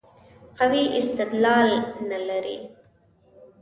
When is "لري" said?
2.27-2.59